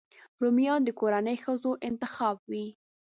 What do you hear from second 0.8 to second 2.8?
د کورنۍ ښځو انتخاب وي